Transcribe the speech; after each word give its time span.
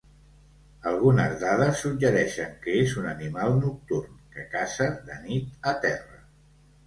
Algunes 0.91 1.33
dades 1.41 1.81
suggereixen 1.83 2.55
que 2.63 2.73
és 2.85 2.95
un 3.01 3.05
animal 3.11 3.53
nocturn, 3.59 4.15
que 4.37 4.47
caça 4.57 4.87
de 5.11 5.19
nit 5.27 5.71
a 5.73 5.75
terra. 5.85 6.19